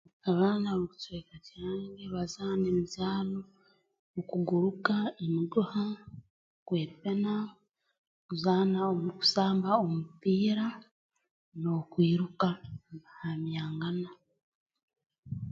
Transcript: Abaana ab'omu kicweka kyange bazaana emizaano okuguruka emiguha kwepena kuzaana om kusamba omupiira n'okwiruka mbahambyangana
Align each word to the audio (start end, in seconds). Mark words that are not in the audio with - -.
Abaana 0.29 0.65
ab'omu 0.69 0.87
kicweka 0.91 1.35
kyange 1.47 2.03
bazaana 2.13 2.65
emizaano 2.73 3.39
okuguruka 4.19 4.95
emiguha 5.25 5.85
kwepena 6.67 7.33
kuzaana 8.25 8.77
om 8.91 8.99
kusamba 9.19 9.69
omupiira 9.83 10.67
n'okwiruka 11.61 12.49
mbahambyangana 12.93 14.09